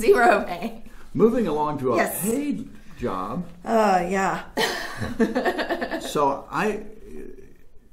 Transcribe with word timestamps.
zero 0.00 0.44
pay. 0.44 0.82
Moving 1.14 1.46
along 1.46 1.78
to 1.80 1.92
a 1.94 1.96
Yes. 1.96 2.22
paid 2.22 2.68
job. 2.98 3.44
Uh, 3.64 4.04
yeah. 4.08 4.44
So 6.00 6.46
I, 6.50 6.82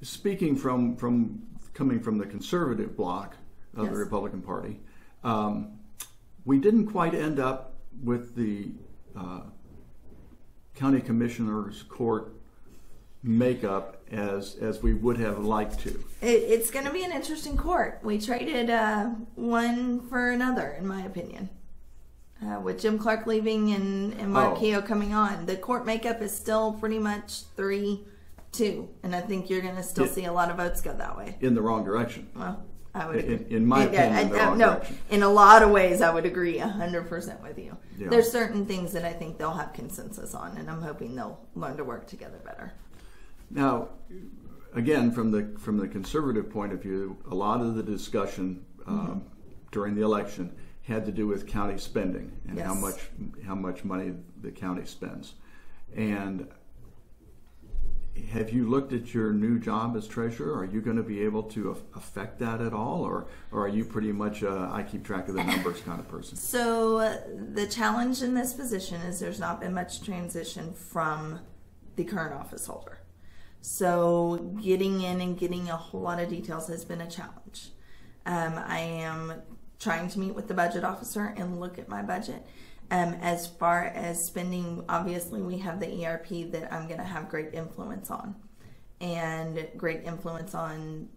speaking 0.01 0.55
from 0.55 0.95
from 0.97 1.41
coming 1.73 1.99
from 1.99 2.17
the 2.17 2.25
conservative 2.25 2.97
bloc 2.97 3.35
of 3.75 3.85
Yes. 3.85 3.93
the 3.93 3.99
Republican 3.99 4.41
Party, 4.41 4.79
um, 5.23 5.79
we 6.45 6.57
didn't 6.59 6.87
quite 6.87 7.13
end 7.13 7.39
up 7.39 7.75
with 8.03 8.35
the 8.35 8.71
uh, 9.15 9.41
county 10.75 10.99
commissioners 11.01 11.83
court 11.83 12.33
makeup 13.23 14.01
as 14.11 14.55
as 14.61 14.81
we 14.81 14.93
would 14.93 15.17
have 15.17 15.39
liked 15.39 15.79
to. 15.81 15.89
It, 16.21 16.43
it's 16.55 16.71
going 16.71 16.85
to 16.85 16.91
be 16.91 17.03
an 17.03 17.11
interesting 17.11 17.55
court. 17.57 17.99
We 18.03 18.19
traded 18.19 18.69
uh, 18.69 19.05
one 19.35 20.01
for 20.09 20.31
another, 20.31 20.75
in 20.79 20.87
my 20.87 21.03
opinion. 21.03 21.49
Uh, 22.45 22.59
with 22.59 22.79
Jim 22.79 22.99
Clark 22.99 23.25
leaving 23.25 23.71
and, 23.73 24.13
and 24.13 24.31
Mark 24.31 24.57
Oh. 24.57 24.61
Keough 24.61 24.85
coming 24.85 25.13
on, 25.13 25.45
the 25.47 25.55
court 25.55 25.85
makeup 25.85 26.21
is 26.21 26.35
still 26.35 26.73
pretty 26.73 26.99
much 26.99 27.41
3 27.55 28.03
2. 28.51 28.87
And 29.03 29.15
I 29.15 29.21
think 29.21 29.49
you're 29.49 29.61
going 29.61 29.75
to 29.75 29.83
still 29.83 30.05
Yeah. 30.05 30.11
see 30.11 30.25
a 30.25 30.31
lot 30.33 30.49
of 30.51 30.57
votes 30.57 30.81
go 30.81 30.93
that 30.93 31.17
way. 31.17 31.37
in 31.41 31.53
the 31.55 31.61
wrong 31.61 31.83
direction. 31.83 32.27
Well, 32.35 32.63
I 32.95 33.07
would 33.07 33.25
In- 33.25 33.45
in 33.47 33.65
my 33.65 33.79
Yeah, 33.91 34.03
opinion, 34.15 34.39
I- 34.39 34.49
I- 34.51 34.55
no, 34.55 34.69
direction. 34.75 34.97
in 35.09 35.23
a 35.23 35.29
lot 35.29 35.61
of 35.63 35.71
ways, 35.71 36.01
I 36.01 36.11
would 36.13 36.25
agree 36.25 36.57
100% 36.59 37.41
with 37.43 37.57
you. 37.59 37.75
Yeah. 37.97 38.09
There's 38.09 38.31
certain 38.31 38.65
things 38.65 38.93
that 38.93 39.03
I 39.03 39.13
think 39.13 39.37
they'll 39.37 39.51
have 39.51 39.73
consensus 39.73 40.33
on, 40.33 40.57
and 40.57 40.69
I'm 40.69 40.81
hoping 40.81 41.15
they'll 41.15 41.39
learn 41.55 41.77
to 41.77 41.83
work 41.83 42.07
together 42.07 42.39
better. 42.45 42.73
Now, 43.51 43.89
again, 44.73 45.11
from 45.11 45.31
the 45.31 45.47
from 45.59 45.77
the 45.77 45.87
conservative 45.87 46.49
point 46.49 46.71
of 46.73 46.81
view, 46.81 47.17
a 47.29 47.35
lot 47.35 47.61
of 47.61 47.75
the 47.75 47.83
discussion 47.83 48.63
um, 48.87 49.23
during 49.71 49.95
the 49.95 50.01
election 50.01 50.51
had 50.87 51.05
to 51.05 51.11
do 51.11 51.27
with 51.27 51.45
county 51.45 51.77
spending 51.77 52.31
and 52.47 52.59
how 52.59 52.73
much 52.73 52.99
how 53.45 53.55
much 53.55 53.83
money 53.83 54.13
the 54.41 54.51
county 54.51 54.85
spends. 54.85 55.33
And 55.95 56.47
have 58.31 58.51
you 58.51 58.67
looked 58.67 58.93
at 58.93 59.13
your 59.13 59.31
new 59.31 59.59
job 59.59 59.95
as 59.95 60.07
treasurer? 60.07 60.57
Are 60.57 60.65
you 60.65 60.81
going 60.81 60.97
to 60.97 61.03
be 61.03 61.21
able 61.21 61.43
to 61.43 61.77
affect 61.95 62.39
that 62.39 62.61
at 62.61 62.73
all, 62.73 63.03
or 63.03 63.27
or 63.51 63.65
are 63.65 63.67
you 63.67 63.83
pretty 63.83 64.11
much 64.11 64.43
a, 64.43 64.69
I 64.71 64.83
keep 64.83 65.03
track 65.03 65.27
of 65.27 65.35
the 65.35 65.43
numbers 65.43 65.81
kind 65.81 65.99
of 65.99 66.07
person? 66.07 66.37
So 66.37 66.97
uh, 66.99 67.17
the 67.53 67.67
challenge 67.67 68.21
in 68.21 68.33
this 68.33 68.53
position 68.53 69.01
is 69.01 69.19
there's 69.19 69.39
not 69.39 69.59
been 69.59 69.73
much 69.73 70.01
transition 70.01 70.73
from 70.73 71.41
the 71.95 72.05
current 72.05 72.33
office 72.33 72.65
holder. 72.65 72.99
So 73.61 74.55
getting 74.63 75.01
in 75.01 75.19
and 75.19 75.37
getting 75.37 75.69
a 75.69 75.75
whole 75.75 76.01
lot 76.01 76.19
of 76.19 76.29
details 76.29 76.67
has 76.69 76.85
been 76.85 77.01
a 77.01 77.09
challenge. 77.09 77.71
Um, 78.25 78.53
I 78.57 78.79
am 78.79 79.33
trying 79.79 80.09
to 80.09 80.19
meet 80.19 80.33
with 80.33 80.47
the 80.47 80.53
budget 80.53 80.83
officer 80.83 81.33
and 81.37 81.59
look 81.59 81.77
at 81.77 81.87
my 81.89 82.01
budget. 82.01 82.45
Um, 82.89 83.15
as 83.21 83.47
far 83.47 83.85
as 83.85 84.23
spending, 84.23 84.83
obviously 84.87 85.41
we 85.41 85.57
have 85.59 85.79
the 85.79 86.05
ERP 86.05 86.51
that 86.51 86.71
I'm 86.73 86.87
going 86.87 86.99
to 86.99 87.03
have 87.05 87.29
great 87.29 87.53
influence 87.53 88.09
on, 88.09 88.35
and 89.01 89.67
great 89.75 90.03
influence 90.05 90.55
on 90.55 91.09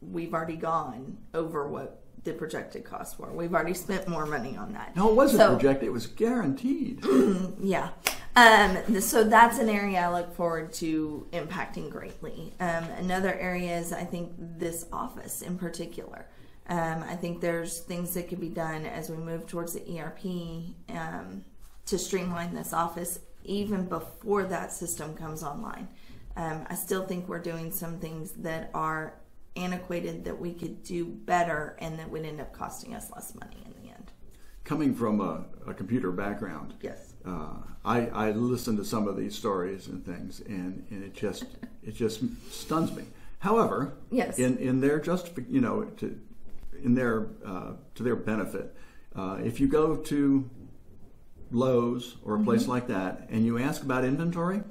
we've 0.00 0.34
already 0.34 0.56
gone 0.56 1.18
over 1.34 1.68
what 1.68 2.02
the 2.24 2.32
projected 2.32 2.84
costs 2.84 3.18
were. 3.18 3.30
We've 3.32 3.52
already 3.52 3.74
spent 3.74 4.08
more 4.08 4.26
money 4.26 4.56
on 4.56 4.72
that. 4.72 4.96
No, 4.96 5.10
it 5.10 5.14
wasn't 5.14 5.40
So- 5.42 5.54
projected; 5.54 5.88
it 5.88 5.92
was 5.92 6.06
guaranteed. 6.06 7.04
Yeah. 7.62 7.90
Um, 8.34 9.00
so 9.00 9.24
that's 9.24 9.58
an 9.58 9.68
area 9.68 10.00
I 10.00 10.10
look 10.12 10.34
forward 10.34 10.72
to 10.74 11.26
impacting 11.32 11.90
greatly. 11.90 12.54
Um, 12.60 12.84
another 12.96 13.34
area 13.34 13.78
is 13.78 13.92
I 13.92 14.04
think 14.04 14.32
this 14.38 14.86
office 14.90 15.42
in 15.42 15.58
particular. 15.58 16.26
Um, 16.68 17.02
I 17.08 17.16
think 17.16 17.40
there's 17.40 17.80
things 17.80 18.14
that 18.14 18.28
could 18.28 18.40
be 18.40 18.48
done 18.48 18.86
as 18.86 19.10
we 19.10 19.16
move 19.16 19.46
towards 19.46 19.72
the 19.74 19.98
ERP 20.00 20.24
um, 20.96 21.44
to 21.86 21.98
streamline 21.98 22.54
this 22.54 22.72
office 22.72 23.18
even 23.44 23.86
before 23.88 24.44
that 24.44 24.72
system 24.72 25.14
comes 25.14 25.42
online. 25.42 25.88
Um, 26.36 26.64
I 26.70 26.74
still 26.76 27.04
think 27.04 27.28
we're 27.28 27.40
doing 27.40 27.72
some 27.72 27.98
things 27.98 28.30
that 28.38 28.70
are 28.74 29.14
antiquated 29.56 30.24
that 30.24 30.40
we 30.40 30.52
could 30.54 30.82
do 30.82 31.04
better 31.04 31.76
and 31.80 31.98
that 31.98 32.08
would 32.10 32.24
end 32.24 32.40
up 32.40 32.52
costing 32.52 32.94
us 32.94 33.10
less 33.12 33.34
money 33.34 33.56
in 33.66 33.72
the 33.82 33.90
end. 33.90 34.12
Coming 34.64 34.94
from 34.94 35.20
a, 35.20 35.44
a 35.68 35.74
computer 35.74 36.12
background, 36.12 36.74
Yes. 36.80 37.14
uh, 37.26 37.56
I, 37.84 38.06
I 38.06 38.30
listen 38.30 38.76
to 38.76 38.84
some 38.84 39.08
of 39.08 39.16
these 39.16 39.34
stories 39.34 39.88
and 39.88 40.06
things, 40.06 40.40
and, 40.46 40.86
and 40.90 41.02
it 41.02 41.14
just 41.14 41.44
it 41.82 41.96
just 41.96 42.22
stuns 42.50 42.94
me. 42.94 43.02
However, 43.40 43.92
Yes. 44.12 44.38
in 44.38 44.56
in 44.58 44.80
their 44.80 45.00
just 45.00 45.32
you 45.50 45.60
know 45.60 45.82
to 45.96 46.16
in 46.82 46.94
their 46.94 47.28
uh, 47.44 47.72
to 47.94 48.02
their 48.02 48.16
benefit, 48.16 48.74
uh, 49.16 49.38
if 49.42 49.60
you 49.60 49.68
go 49.68 49.96
to 49.96 50.48
Lowe's 51.50 52.16
or 52.24 52.34
a 52.34 52.36
Mm-hmm. 52.38 52.44
place 52.46 52.66
like 52.66 52.86
that 52.88 53.26
and 53.30 53.44
you 53.44 53.58
ask 53.58 53.82
about 53.82 54.04
inventory. 54.04 54.62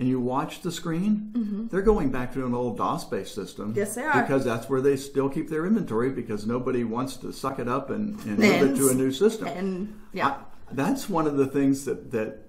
And 0.00 0.06
you 0.06 0.20
watch 0.20 0.60
the 0.62 0.70
screen, 0.70 1.66
they're 1.72 1.82
going 1.82 2.10
back 2.12 2.32
to 2.34 2.46
an 2.46 2.54
old 2.54 2.76
DOS-based 2.76 3.34
system. 3.34 3.70
Mm-hmm. 3.70 3.78
Yes, 3.78 3.96
they 3.96 4.04
are. 4.04 4.22
Because 4.22 4.44
that's 4.44 4.68
where 4.68 4.80
they 4.80 4.96
still 4.96 5.28
keep 5.28 5.48
their 5.50 5.66
inventory 5.66 6.10
because 6.10 6.46
nobody 6.46 6.84
wants 6.84 7.16
to 7.16 7.32
suck 7.32 7.58
it 7.58 7.66
up 7.66 7.90
and, 7.90 8.16
and 8.20 8.38
move 8.38 8.62
it 8.62 8.76
to 8.76 8.90
a 8.90 8.94
new 8.94 9.10
system. 9.10 9.48
And 9.48 10.00
yeah. 10.12 10.28
I- 10.28 10.36
that's 10.70 11.08
one 11.08 11.26
of 11.26 11.36
the 11.36 11.48
things 11.48 11.84
that, 11.86 12.12
that 12.12 12.46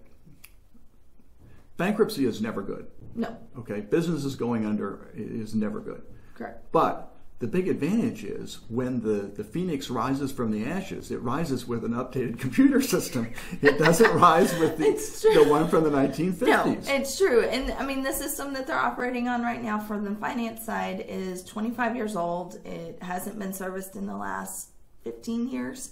bankruptcy 1.77 2.25
is 2.25 2.39
never 2.39 2.61
good. 2.61 2.85
no. 3.15 3.35
Okay, 3.57 3.81
business 3.81 4.23
is 4.25 4.35
going 4.35 4.65
under 4.67 5.09
is 5.15 5.55
never 5.55 5.79
good. 5.79 6.03
Correct. 6.35 6.71
But 6.71 7.15
the 7.39 7.47
big 7.47 7.69
advantage 7.69 8.25
is 8.25 8.59
when 8.67 9.01
the, 9.01 9.31
the 9.33 9.45
phoenix 9.45 9.89
rises 9.89 10.29
from 10.29 10.51
the 10.51 10.65
ashes, 10.65 11.09
it 11.09 11.21
rises 11.21 11.65
with 11.65 11.85
an 11.85 11.93
updated 11.93 12.37
computer 12.39 12.81
system. 12.81 13.33
It 13.61 13.79
doesn't 13.79 14.13
rise 14.13 14.57
with 14.59 14.77
the, 14.77 15.33
the 15.33 15.49
one 15.49 15.69
from 15.69 15.85
the 15.85 15.89
1950s. 15.89 16.41
No, 16.41 16.63
1950s. 16.65 16.89
it's 16.89 17.17
true. 17.17 17.43
And 17.45 17.71
I 17.73 17.85
mean, 17.85 18.03
the 18.03 18.11
system 18.11 18.53
that 18.53 18.67
they're 18.67 18.77
operating 18.77 19.29
on 19.29 19.41
right 19.41 19.63
now 19.63 19.79
for 19.79 19.97
the 19.97 20.13
finance 20.15 20.65
side 20.65 21.05
is 21.07 21.43
25 21.45 21.95
years 21.95 22.17
old. 22.17 22.59
It 22.65 23.01
hasn't 23.01 23.39
been 23.39 23.53
serviced 23.53 23.95
in 23.95 24.05
the 24.05 24.17
last 24.17 24.71
15 25.05 25.47
years. 25.47 25.91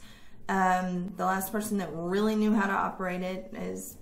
Um, 0.49 1.13
the 1.15 1.25
last 1.25 1.51
person 1.53 1.77
that 1.77 1.89
really 1.93 2.35
knew 2.35 2.53
how 2.53 2.67
to 2.67 2.73
operate 2.73 3.21
it 3.21 3.53
is 3.53 3.97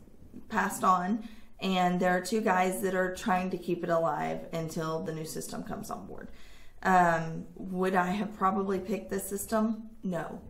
passed 0.50 0.84
on. 0.84 1.28
And 1.60 2.00
there 2.00 2.16
are 2.18 2.22
two 2.22 2.42
guys 2.42 2.82
that 2.82 2.96
are 2.96 3.16
trying 3.16 3.52
to 3.52 3.58
keep 3.58 3.84
it 3.84 3.90
alive 3.90 4.48
until 4.52 5.04
the 5.04 5.14
new 5.14 5.26
system 5.26 5.64
comes 5.64 5.92
on 5.92 6.08
board. 6.08 6.30
Um, 6.86 7.48
would 7.56 7.96
I 7.96 8.08
have 8.12 8.38
probably 8.38 8.80
picked 8.80 9.10
this 9.12 9.28
system? 9.30 9.90
No. 10.04 10.42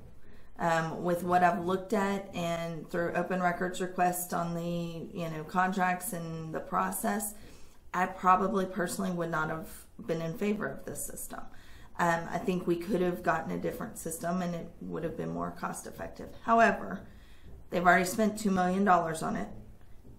um, 0.59 1.03
with 1.03 1.23
what 1.23 1.43
I've 1.43 1.65
looked 1.65 1.93
at 1.93 2.29
and 2.35 2.89
through 2.89 3.13
open 3.13 3.41
records 3.41 3.81
request 3.81 4.33
on 4.33 4.55
the 4.55 5.09
you 5.13 5.29
know 5.29 5.43
contracts 5.45 6.13
and 6.13 6.53
the 6.53 6.61
process, 6.61 7.33
I 7.93 8.07
probably 8.07 8.65
personally 8.65 9.11
would 9.11 9.31
not 9.31 9.49
have 9.49 9.69
been 10.07 10.21
in 10.21 10.37
favor 10.37 10.67
of 10.67 10.85
this 10.85 11.05
system. 11.05 11.41
Um, 11.99 12.27
I 12.31 12.37
think 12.39 12.67
we 12.67 12.77
could 12.77 13.01
have 13.01 13.23
gotten 13.23 13.51
a 13.51 13.57
different 13.59 13.97
system 13.97 14.41
and 14.41 14.55
it 14.55 14.69
would 14.81 15.03
have 15.03 15.17
been 15.17 15.29
more 15.29 15.51
cost 15.51 15.87
effective. 15.87 16.29
However, 16.43 17.07
they've 17.69 17.85
already 17.85 18.05
spent 18.05 18.39
two 18.39 18.51
million 18.51 18.85
dollars 18.85 19.23
on 19.23 19.35
it, 19.37 19.49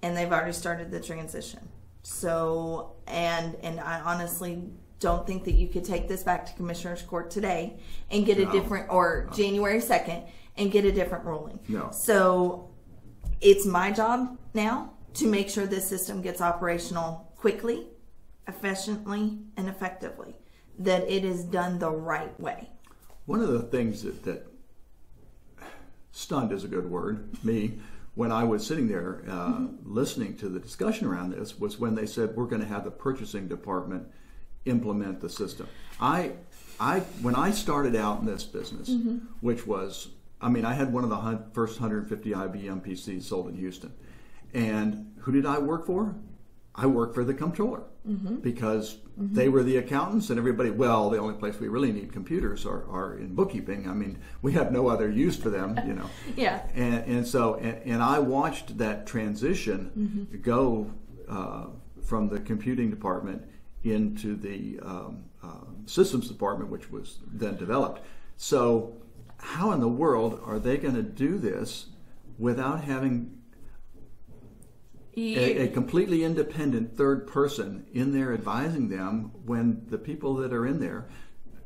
and 0.03 0.17
they've 0.17 0.33
already 0.33 0.53
started 0.53 0.91
the 0.91 1.01
transition. 1.01 1.69
So, 2.03 2.97
and 3.07 3.57
and 3.63 3.81
I 3.81 4.01
honestly 4.01 4.65
don't 4.99 5.27
think 5.27 5.45
that 5.45 5.55
you 5.55 5.69
could 5.69 5.85
take 5.85 6.09
this 6.09 6.23
back 6.23 6.47
to 6.47 6.53
commissioner's 6.55 7.03
court 7.03 7.31
today 7.31 7.79
and 8.11 8.25
get 8.25 8.39
a 8.39 8.47
different 8.47 8.91
or 8.91 9.29
January 9.35 9.81
second 9.81 10.23
and 10.57 10.73
get 10.73 10.85
a 10.85 10.93
different 10.93 11.25
ruling. 11.25 11.59
No. 11.69 11.91
So, 11.93 12.71
it's 13.41 13.67
my 13.67 13.93
job 13.93 14.39
now 14.55 14.95
to 15.15 15.27
make 15.27 15.51
sure 15.51 15.67
this 15.67 15.87
system 15.87 16.23
gets 16.23 16.41
operational 16.41 17.33
quickly, 17.37 17.87
efficiently, 18.49 19.39
and 19.57 19.69
effectively. 19.69 20.35
That 20.79 21.09
it 21.11 21.25
is 21.25 21.45
done 21.45 21.79
the 21.79 21.91
right 21.91 22.39
way. 22.41 22.71
One 23.27 23.41
of 23.41 23.49
the 23.49 23.63
things 23.63 24.03
that, 24.03 24.23
that 24.25 24.47
stunned 26.13 26.53
is 26.53 26.65
a 26.65 26.69
good 26.69 26.91
word, 26.91 27.43
me, 27.45 27.79
when 28.15 28.33
I 28.33 28.45
was 28.45 28.67
sitting 28.67 28.89
there 28.89 29.23
uh, 29.29 29.67
listening 29.85 30.37
to 30.39 30.49
the 30.49 30.59
discussion 30.59 31.07
around 31.07 31.33
this 31.33 31.59
was 31.59 31.79
when 31.79 31.95
they 31.95 32.07
said 32.07 32.35
we're 32.35 32.47
going 32.47 32.63
to 32.63 32.69
have 32.69 32.85
the 32.85 32.91
purchasing 32.91 33.47
department 33.47 34.09
implement 34.67 35.21
the 35.21 35.29
system. 35.29 35.69
I, 36.01 36.33
I, 36.79 37.01
when 37.23 37.35
I 37.35 37.51
started 37.51 37.97
out 37.97 38.21
in 38.21 38.27
this 38.27 38.45
business, 38.45 38.91
mm-hmm. 38.91 39.19
which 39.41 39.67
was, 39.67 40.09
I 40.41 40.49
mean, 40.49 40.65
I 40.65 40.75
had 40.75 40.93
one 40.93 41.05
of 41.05 41.11
the 41.11 41.43
first 41.53 41.81
150 41.81 42.31
IBM 42.31 42.87
PCs 42.87 43.23
sold 43.23 43.49
in 43.49 43.57
Houston, 43.57 43.93
and 44.53 45.15
who 45.21 45.33
did 45.33 45.47
I 45.47 45.59
work 45.59 45.87
for? 45.87 46.15
I 46.75 46.87
worked 46.87 47.15
for 47.15 47.25
the 47.25 47.33
comptroller 47.33 47.85
mm-hmm. 48.07 48.37
because 48.37 48.97
mm-hmm. 49.19 49.35
they 49.35 49.49
were 49.49 49.63
the 49.63 49.79
accountants 49.79 50.29
and 50.29 50.39
everybody. 50.39 50.71
Well, 50.71 51.09
the 51.09 51.19
only 51.19 51.35
place 51.35 51.59
we 51.59 51.69
really 51.69 51.91
need 51.91 52.13
computers 52.13 52.67
are, 52.67 52.85
are 52.91 53.17
in 53.17 53.35
bookkeeping. 53.35 53.89
I 53.89 53.95
mean, 53.95 54.19
we 54.43 54.53
have 54.53 54.73
no 54.73 54.89
other 54.89 55.11
use 55.11 55.37
for 55.37 55.49
them, 55.49 55.79
you 55.87 55.95
know. 55.95 56.11
Yeah. 56.37 56.63
And, 56.75 57.05
and 57.07 57.27
so, 57.27 57.55
and, 57.55 57.79
and 57.85 58.03
I 58.03 58.19
watched 58.19 58.77
that 58.77 59.07
transition 59.07 60.29
go 60.43 60.91
uh, 61.29 61.67
from 62.03 62.29
the 62.29 62.41
computing 62.41 62.91
department 62.91 63.43
into 63.85 64.37
the 64.37 64.79
um, 64.83 65.25
uh, 65.43 65.65
systems 65.87 66.29
department, 66.29 66.71
which 66.71 66.91
was 66.91 67.19
then 67.27 67.57
developed. 67.57 68.03
So, 68.37 68.97
how 69.39 69.73
in 69.73 69.81
the 69.81 69.89
world 69.89 70.41
are 70.45 70.59
they 70.59 70.77
going 70.77 70.95
to 70.95 71.03
do 71.03 71.39
this 71.39 71.87
without 72.39 72.83
having 72.85 73.37
a, 75.17 75.65
a 75.65 75.69
completely 75.69 76.25
independent 76.25 76.97
third 76.97 77.27
person 77.27 77.87
in 77.93 78.13
there 78.13 78.35
advising 78.35 78.89
them 78.89 79.31
when 79.45 79.87
the 79.89 79.97
people 79.99 80.35
that 80.37 80.53
are 80.53 80.67
in 80.67 80.79
there, 80.79 81.09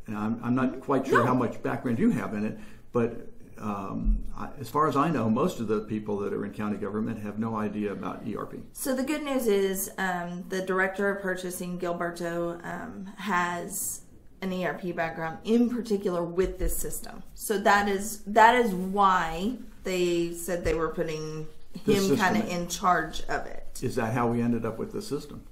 and 0.07 0.17
I'm, 0.17 0.41
I'm 0.43 0.55
not 0.55 0.81
quite 0.81 1.07
sure 1.07 1.21
No. 1.21 1.27
how 1.27 1.35
much 1.35 1.63
background 1.63 1.99
you 1.99 2.11
have 2.11 2.35
in 2.35 2.45
it, 2.45 2.59
but 2.93 3.29
um, 3.61 4.25
I, 4.37 4.49
as 4.59 4.69
far 4.69 4.89
as 4.89 4.97
I 4.97 5.11
know, 5.11 5.29
most 5.29 5.61
of 5.61 5.69
the 5.69 5.81
people 5.81 6.19
that 6.19 6.33
are 6.33 6.45
in 6.45 6.53
county 6.53 6.77
government 6.77 7.23
have 7.23 7.39
no 7.39 7.57
idea 7.57 7.93
about 7.93 8.23
ERP. 8.27 8.55
So 8.73 8.95
the 8.95 9.03
good 9.03 9.23
news 9.23 9.47
is 9.47 9.91
um, 9.99 10.45
the 10.49 10.63
director 10.63 11.11
of 11.11 11.23
purchasing, 11.23 11.79
Gilberto, 11.79 12.65
um, 12.65 13.07
has 13.17 14.03
an 14.43 14.53
ERP 14.53 14.95
background, 14.97 15.39
in 15.45 15.69
particular 15.69 16.25
with 16.25 16.59
this 16.59 16.77
system. 16.77 17.23
So 17.35 17.59
that 17.59 17.89
is 17.89 18.23
that 18.27 18.55
is 18.57 18.73
why 18.73 19.57
they 19.85 20.33
said 20.33 20.65
they 20.65 20.75
were 20.75 20.89
putting 20.89 21.47
him 21.85 22.17
kind 22.17 22.37
of 22.37 22.49
in 22.49 22.67
charge 22.69 23.23
of 23.25 23.47
it. 23.47 23.81
Is 23.83 23.97
that 23.97 24.13
how 24.13 24.27
we 24.29 24.41
ended 24.41 24.65
up 24.65 24.79
with 24.79 24.93
the 24.93 25.03
system? 25.03 25.45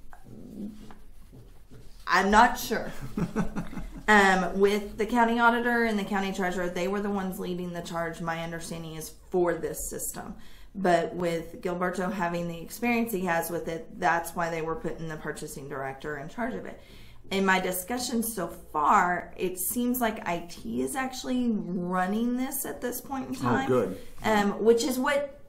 I'm 2.09 2.31
not 2.31 2.59
sure. 2.59 2.91
um, 4.07 4.59
with 4.59 4.97
the 4.97 5.05
county 5.05 5.39
auditor 5.39 5.85
and 5.85 5.97
the 5.97 6.03
county 6.03 6.33
treasurer, 6.33 6.67
they 6.67 6.87
were 6.87 7.01
the 7.01 7.09
ones 7.09 7.39
leading 7.39 7.71
the 7.71 7.81
charge. 7.81 8.19
My 8.19 8.43
understanding 8.43 8.95
is 8.95 9.13
for 9.29 9.53
this 9.53 9.87
system. 9.87 10.35
But 10.75 11.15
with 11.15 11.61
Gilberto 11.61 12.11
having 12.11 12.47
the 12.47 12.59
experience 12.59 13.11
he 13.11 13.21
has 13.21 13.49
with 13.49 13.67
it, 13.67 13.99
that's 13.99 14.35
why 14.35 14.49
they 14.49 14.61
were 14.61 14.75
putting 14.75 15.07
the 15.07 15.17
purchasing 15.17 15.67
director 15.67 16.17
in 16.17 16.29
charge 16.29 16.53
of 16.53 16.65
it. 16.65 16.79
In 17.31 17.45
my 17.45 17.59
discussions 17.59 18.33
so 18.33 18.47
far, 18.47 19.31
it 19.37 19.59
seems 19.59 20.01
like 20.01 20.27
IT 20.27 20.65
is 20.65 20.95
actually 20.95 21.51
running 21.51 22.37
this 22.37 22.65
at 22.65 22.81
this 22.81 23.01
point 23.01 23.29
in 23.29 23.35
time. 23.35 23.71
Oh, 23.71 23.85
good. 23.85 23.97
Um, 24.23 24.63
which 24.63 24.83
is 24.83 24.97
what 24.97 25.39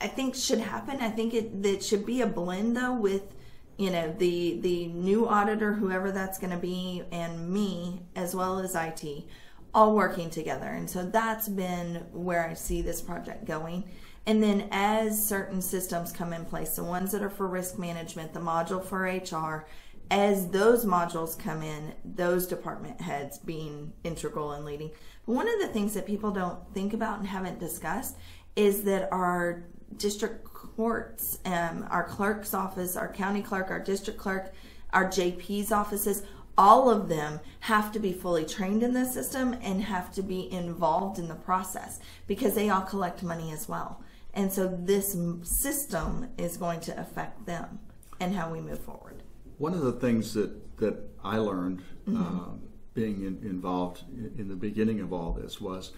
I 0.00 0.06
think 0.06 0.34
should 0.34 0.60
happen. 0.60 1.00
I 1.00 1.08
think 1.10 1.34
it, 1.34 1.50
it 1.64 1.82
should 1.82 2.04
be 2.04 2.20
a 2.20 2.26
blend 2.26 2.76
though 2.76 2.94
with 2.94 3.34
you 3.78 3.90
know 3.90 4.14
the 4.18 4.58
the 4.60 4.88
new 4.88 5.26
auditor, 5.26 5.72
whoever 5.72 6.12
that's 6.12 6.38
going 6.38 6.50
to 6.50 6.58
be, 6.58 7.04
and 7.10 7.48
me 7.48 8.02
as 8.14 8.34
well 8.34 8.58
as 8.58 8.74
IT, 8.74 9.24
all 9.72 9.94
working 9.94 10.28
together. 10.28 10.66
And 10.66 10.90
so 10.90 11.04
that's 11.04 11.48
been 11.48 12.06
where 12.12 12.46
I 12.46 12.54
see 12.54 12.82
this 12.82 13.00
project 13.00 13.44
going. 13.46 13.84
And 14.26 14.42
then 14.42 14.68
as 14.72 15.26
certain 15.26 15.62
systems 15.62 16.12
come 16.12 16.34
in 16.34 16.44
place, 16.44 16.76
the 16.76 16.84
ones 16.84 17.12
that 17.12 17.22
are 17.22 17.30
for 17.30 17.46
risk 17.46 17.78
management, 17.78 18.34
the 18.34 18.40
module 18.40 18.84
for 18.84 19.04
HR, 19.04 19.66
as 20.10 20.48
those 20.48 20.84
modules 20.84 21.38
come 21.38 21.62
in, 21.62 21.94
those 22.04 22.46
department 22.46 23.00
heads 23.00 23.38
being 23.38 23.92
integral 24.04 24.52
and 24.52 24.64
leading. 24.64 24.90
But 25.24 25.32
one 25.32 25.48
of 25.48 25.60
the 25.60 25.68
things 25.68 25.94
that 25.94 26.04
people 26.04 26.30
don't 26.30 26.58
think 26.74 26.92
about 26.92 27.20
and 27.20 27.28
haven't 27.28 27.58
discussed 27.58 28.16
is 28.56 28.82
that 28.82 29.08
our 29.12 29.64
district 29.96 30.44
courts, 30.44 31.38
um, 31.44 31.86
our 31.90 32.04
clerk's 32.04 32.54
office, 32.54 32.96
our 32.96 33.12
county 33.12 33.42
clerk, 33.42 33.70
our 33.70 33.80
district 33.80 34.18
clerk, 34.18 34.52
our 34.92 35.06
JP's 35.06 35.72
offices, 35.72 36.22
all 36.56 36.90
of 36.90 37.08
them 37.08 37.38
have 37.60 37.92
to 37.92 38.00
be 38.00 38.12
fully 38.12 38.44
trained 38.44 38.82
in 38.82 38.92
this 38.92 39.14
system 39.14 39.56
and 39.62 39.82
have 39.82 40.12
to 40.12 40.22
be 40.22 40.50
involved 40.52 41.18
in 41.18 41.28
the 41.28 41.34
process 41.34 42.00
because 42.26 42.54
they 42.54 42.68
all 42.68 42.82
collect 42.82 43.22
money 43.22 43.52
as 43.52 43.68
well. 43.68 44.02
And 44.34 44.52
so 44.52 44.68
this 44.68 45.16
system 45.42 46.28
is 46.36 46.56
going 46.56 46.80
to 46.80 47.00
affect 47.00 47.46
them 47.46 47.78
and 48.20 48.34
how 48.34 48.52
we 48.52 48.60
move 48.60 48.80
forward. 48.80 49.22
One 49.58 49.72
of 49.72 49.82
the 49.82 49.92
things 49.92 50.34
that, 50.34 50.78
that 50.78 50.96
I 51.24 51.38
learned 51.38 51.82
uh, 52.08 52.50
being 52.94 53.24
in, 53.24 53.38
involved 53.48 54.02
in, 54.12 54.34
in 54.38 54.48
the 54.48 54.56
beginning 54.56 55.00
of 55.00 55.12
all 55.12 55.32
this 55.32 55.60
was 55.60 55.92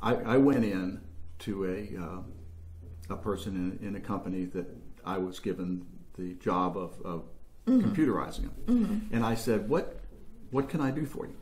I, 0.00 0.14
I 0.14 0.36
went 0.36 0.64
in 0.64 1.00
to 1.40 1.64
a, 1.64 2.02
uh, 2.02 2.20
a 3.12 3.16
person 3.16 3.78
in, 3.80 3.86
in 3.86 3.96
a 3.96 4.00
company 4.00 4.46
that 4.46 4.66
I 5.04 5.18
was 5.18 5.38
given 5.38 5.86
the 6.18 6.34
job 6.34 6.76
of, 6.76 7.00
of 7.04 7.24
mm-hmm. 7.66 7.88
computerizing 7.88 8.42
them. 8.42 8.54
Mm-hmm. 8.66 9.14
And 9.14 9.24
I 9.24 9.34
said, 9.34 9.68
what, 9.68 10.00
what 10.50 10.68
can 10.68 10.80
I 10.80 10.90
do 10.90 11.06
for 11.06 11.26
you? 11.26 11.36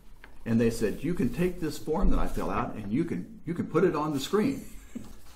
And 0.47 0.61
they 0.61 0.71
said, 0.71 1.03
you 1.03 1.15
can 1.15 1.29
take 1.29 1.61
this 1.61 1.79
form 1.79 2.11
that 2.11 2.19
I 2.19 2.27
fill 2.27 2.51
out 2.51 2.75
and 2.75 2.93
you 2.93 3.05
can, 3.05 3.41
you 3.45 3.55
can 3.55 3.67
put 3.67 3.85
it 3.85 3.95
on 3.95 4.13
the 4.13 4.21
screen. 4.21 4.65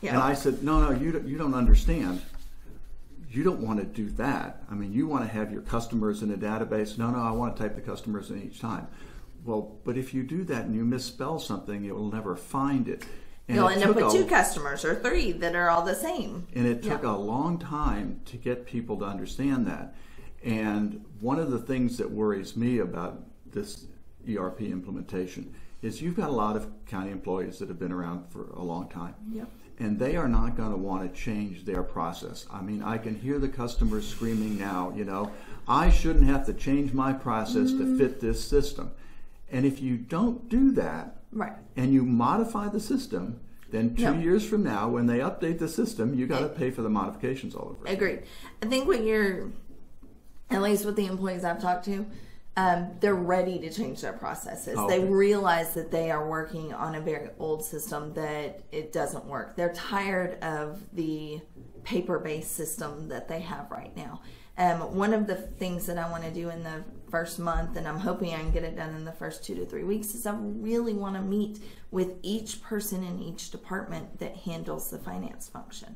Yeah. 0.01 0.15
And 0.15 0.23
I 0.23 0.35
said, 0.35 0.63
no, 0.63 0.81
no, 0.81 0.99
you 0.99 1.13
don't, 1.13 1.27
you 1.27 1.39
don't 1.39 1.55
understand 1.55 2.21
you 3.35 3.43
don't 3.43 3.61
want 3.61 3.81
to 3.81 3.85
do 3.85 4.11
that. 4.11 4.63
I 4.71 4.75
mean, 4.75 4.93
you 4.93 5.09
want 5.09 5.25
to 5.25 5.29
have 5.29 5.51
your 5.53 5.63
customers 5.63 6.23
in 6.23 6.31
a 6.31 6.37
database. 6.37 6.97
No, 6.97 7.11
no, 7.11 7.19
I 7.19 7.33
want 7.33 7.57
to 7.57 7.63
type 7.63 7.75
the 7.75 7.81
customers 7.81 8.31
in 8.31 8.43
each 8.43 8.61
time. 8.61 8.87
Well, 9.45 9.77
but 9.85 9.97
if 9.97 10.15
you 10.15 10.23
do 10.23 10.45
that 10.45 10.65
and 10.65 10.75
you 10.75 10.85
misspell 10.85 11.39
something, 11.39 11.85
it 11.85 11.95
will 11.95 12.11
never 12.11 12.37
find 12.37 12.89
it. 12.89 13.05
And 13.47 13.57
You'll 13.57 13.69
end 13.69 13.83
up 13.83 13.95
with 13.95 14.07
a- 14.07 14.11
two 14.11 14.25
customers 14.25 14.85
or 14.85 14.95
three 14.95 15.33
that 15.33 15.55
are 15.55 15.69
all 15.69 15.83
the 15.83 15.95
same. 15.95 16.47
and 16.55 16.67
it 16.67 16.83
took 16.83 17.03
Yeah. 17.03 17.15
a 17.15 17.17
long 17.17 17.59
time 17.59 18.21
to 18.27 18.37
get 18.37 18.65
people 18.65 18.97
to 18.99 19.05
understand 19.05 19.67
that. 19.67 19.95
And 20.43 21.05
one 21.21 21.39
of 21.39 21.51
the 21.51 21.59
things 21.59 21.97
that 21.99 22.11
worries 22.11 22.57
me 22.57 22.79
about 22.79 23.23
this 23.51 23.87
ERP 24.27 24.71
implementation 24.71 25.55
is 25.83 26.01
you've 26.01 26.17
got 26.17 26.31
a 26.31 26.33
lot 26.33 26.57
of 26.57 26.67
county 26.87 27.11
employees 27.11 27.59
that 27.59 27.69
have 27.69 27.79
been 27.79 27.93
around 27.93 28.27
for 28.31 28.49
a 28.55 28.63
long 28.63 28.89
time. 28.89 29.15
Yep. 29.31 29.49
And 29.79 29.99
they 29.99 30.17
are 30.17 30.29
not 30.29 30.57
going 30.57 30.71
to 30.71 30.77
want 30.77 31.03
to 31.03 31.21
change 31.21 31.65
their 31.65 31.83
process. 31.83 32.47
I 32.51 32.63
mean, 32.63 32.83
I 32.83 32.97
can 32.97 33.15
hear 33.15 33.39
the 33.39 33.49
customers 33.49 34.07
screaming 34.07 34.59
now, 34.59 34.93
you 34.97 35.05
know, 35.05 35.31
I 35.67 35.91
shouldn't 35.91 36.27
have 36.27 36.47
to 36.47 36.55
change 36.55 36.93
my 36.93 37.13
process 37.13 37.71
to 37.73 37.79
mm-hmm. 37.79 37.99
fit 37.99 38.21
this 38.21 38.43
system. 38.43 38.93
And 39.51 39.67
if 39.67 39.81
you 39.81 39.97
don't 39.97 40.49
do 40.49 40.73
that, 40.73 41.24
Right. 41.35 41.53
and 41.77 41.93
you 41.93 42.05
modify 42.05 42.69
the 42.69 42.81
system, 42.81 43.41
then 43.71 43.95
two 43.97 44.03
No. 44.05 44.13
years 44.15 44.45
from 44.49 44.63
now, 44.63 44.89
when 44.89 45.07
they 45.07 45.19
update 45.19 45.59
the 45.59 45.69
system, 45.69 46.15
you 46.15 46.27
got 46.27 46.41
to 46.41 46.49
pay 46.49 46.71
for 46.71 46.83
the 46.83 46.89
modifications 46.91 47.55
all 47.55 47.71
over. 47.71 47.83
again. 47.85 47.95
Agreed. 47.97 48.23
I 48.63 48.67
think 48.67 48.87
what 48.87 49.03
you're, 49.05 49.51
at 50.51 50.63
least 50.63 50.85
with 50.85 50.97
the 50.97 51.07
employees 51.07 51.45
I've 51.45 51.61
talked 51.61 51.85
to, 51.87 52.07
um, 52.57 52.91
they're 53.01 53.17
ready 53.17 53.59
to 53.59 53.71
change 53.71 54.01
their 54.01 54.13
processes. 54.13 54.77
Oh, 54.79 54.87
They 54.89 55.01
realize 55.01 55.75
that 55.75 55.91
they 55.91 56.13
are 56.13 56.29
working 56.29 56.73
on 56.73 56.95
a 56.95 57.01
very 57.01 57.31
old 57.41 57.65
system 57.65 58.15
that 58.15 58.61
it 58.71 58.93
doesn't 58.93 59.25
work. 59.25 59.57
They're 59.57 59.73
tired 59.73 60.41
of 60.43 60.81
the 60.93 61.41
paper-based 61.83 62.53
system 62.53 63.09
that 63.09 63.27
they 63.27 63.41
have 63.41 63.71
right 63.73 63.95
now. 63.97 64.21
Um, 64.57 64.95
one 64.95 65.13
of 65.13 65.27
the 65.27 65.35
things 65.35 65.87
that 65.87 65.99
I 65.99 66.09
want 66.09 66.23
to 66.23 66.31
do 66.31 66.49
in 66.51 66.63
the 66.63 66.85
first 67.15 67.39
month, 67.39 67.77
and 67.77 67.87
I'm 67.87 68.01
hoping 68.01 68.35
I 68.35 68.39
can 68.39 68.51
get 68.51 68.65
it 68.65 68.75
done 68.75 68.93
in 68.93 69.05
the 69.05 69.13
first 69.13 69.45
two 69.45 69.55
to 69.55 69.65
three 69.65 69.85
weeks, 69.85 70.17
is 70.17 70.27
I 70.27 70.35
really 70.37 70.95
want 70.95 71.15
to 71.15 71.23
meet 71.23 71.61
with 71.93 72.17
each 72.23 72.61
person 72.61 73.05
in 73.05 73.21
each 73.21 73.53
department 73.53 74.19
that 74.19 74.35
handles 74.39 74.91
the 74.91 74.99
finance 74.99 75.47
function. 75.47 75.95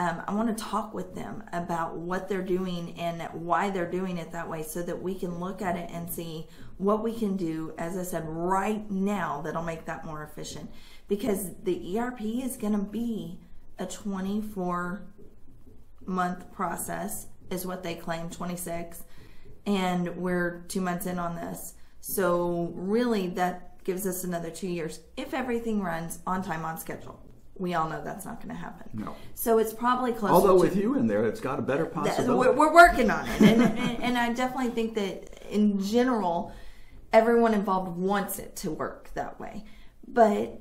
Um, 0.00 0.24
I 0.26 0.34
want 0.34 0.48
to 0.48 0.64
talk 0.64 0.92
with 0.92 1.14
them 1.14 1.44
about 1.52 1.96
what 1.96 2.28
they're 2.28 2.42
doing 2.42 2.98
and 2.98 3.22
why 3.32 3.70
they're 3.70 3.88
doing 3.88 4.18
it 4.18 4.32
that 4.32 4.50
way 4.50 4.64
so 4.64 4.82
that 4.82 5.00
we 5.00 5.14
can 5.14 5.38
look 5.38 5.62
at 5.62 5.76
it 5.76 5.88
and 5.92 6.10
see 6.10 6.48
what 6.78 7.04
we 7.04 7.14
can 7.16 7.36
do, 7.36 7.72
as 7.78 7.96
I 7.96 8.02
said, 8.02 8.24
right 8.26 8.90
now 8.90 9.42
that'll 9.42 9.62
make 9.62 9.84
that 9.84 10.04
more 10.04 10.24
efficient. 10.24 10.68
Because 11.06 11.54
the 11.62 11.96
ERP 11.96 12.22
is 12.22 12.56
going 12.56 12.72
to 12.72 12.80
be 12.80 13.38
a 13.78 13.86
24 13.86 15.06
month 16.06 16.52
process, 16.52 17.28
is 17.52 17.64
what 17.64 17.84
they 17.84 17.94
claim 17.94 18.30
26. 18.30 19.04
And 19.66 20.16
we're 20.16 20.62
two 20.68 20.80
months 20.80 21.06
in 21.06 21.18
on 21.18 21.34
this. 21.34 21.74
So, 22.00 22.72
really, 22.74 23.26
that 23.30 23.82
gives 23.86 24.06
us 24.06 24.24
another 24.24 24.50
two 24.50 24.68
years 24.68 25.00
if 25.16 25.32
everything 25.32 25.82
runs 25.82 26.20
on 26.26 26.42
time, 26.42 26.64
on 26.64 26.78
schedule. 26.78 27.20
We 27.58 27.72
all 27.74 27.88
know 27.88 28.02
that's 28.04 28.26
not 28.26 28.36
going 28.42 28.54
to 28.54 28.60
happen. 28.60 28.90
No. 28.92 29.16
So 29.34 29.58
it's 29.58 29.72
probably 29.72 30.12
close. 30.12 30.30
Although 30.30 30.56
to, 30.56 30.60
with 30.60 30.76
you 30.76 30.96
in 30.96 31.06
there, 31.06 31.24
it's 31.24 31.40
got 31.40 31.58
a 31.58 31.62
better 31.62 31.86
possibility. 31.86 32.50
we're, 32.50 32.54
we're 32.54 32.74
working 32.74 33.10
on 33.10 33.26
it, 33.26 33.40
and, 33.40 33.62
and, 33.62 34.02
and 34.02 34.18
I 34.18 34.32
definitely 34.34 34.72
think 34.72 34.94
that 34.96 35.42
in 35.50 35.82
general, 35.82 36.52
everyone 37.12 37.54
involved 37.54 37.96
wants 37.96 38.38
it 38.38 38.56
to 38.56 38.70
work 38.70 39.10
that 39.14 39.40
way. 39.40 39.64
But 40.06 40.60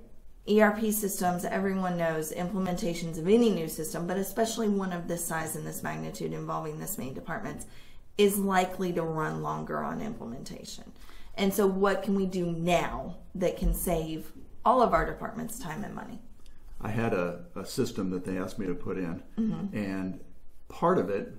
ERP 0.50 0.92
systems, 0.92 1.44
everyone 1.44 1.98
knows 1.98 2.32
implementations 2.32 3.18
of 3.18 3.28
any 3.28 3.50
new 3.50 3.68
system, 3.68 4.08
but 4.08 4.18
especially 4.18 4.70
one 4.70 4.94
of 4.94 5.08
this 5.08 5.26
size 5.26 5.56
and 5.56 5.66
this 5.66 5.84
magnitude 5.84 6.32
involving 6.32 6.80
this 6.80 6.98
many 6.98 7.12
departments, 7.12 7.66
is 8.18 8.38
likely 8.38 8.94
to 8.94 9.02
run 9.02 9.42
longer 9.42 9.84
on 9.84 10.02
implementation. 10.02 10.92
And 11.36 11.54
so, 11.54 11.68
what 11.68 12.04
can 12.04 12.16
we 12.16 12.26
do 12.26 12.46
now 12.46 13.18
that 13.36 13.58
can 13.58 13.74
save 13.74 14.32
all 14.64 14.82
of 14.82 14.94
our 14.94 15.06
departments 15.06 15.60
time 15.60 15.84
and 15.84 15.94
money? 15.94 16.20
I 16.82 16.90
had 16.90 17.14
a, 17.14 17.42
a 17.56 17.66
system 17.66 18.10
that 18.12 18.26
they 18.26 18.38
asked 18.38 18.60
me 18.60 18.68
to 18.68 18.76
put 18.76 18.98
in, 18.98 19.22
and 19.74 20.20
part 20.70 20.98
of 20.98 21.10
it, 21.10 21.34